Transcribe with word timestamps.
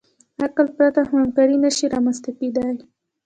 له 0.39 0.43
عقل 0.49 0.67
پرته 0.77 1.01
همکاري 1.11 1.55
نهشي 1.63 1.85
رامنځ 1.93 2.17
ته 2.23 2.31
کېدی. 2.39 2.67